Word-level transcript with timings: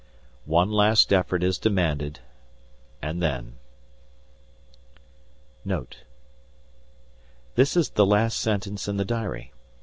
One 0.47 0.71
last 0.71 1.13
effort 1.13 1.43
is 1.43 1.59
demanded, 1.59 2.21
and 3.03 3.21
then 3.21 3.57
NOTE 5.63 6.05
_This 7.55 7.77
is 7.77 7.91
the 7.91 8.07
last 8.07 8.39
sentence 8.39 8.87
in 8.87 8.97
the 8.97 9.05
diary. 9.05 9.51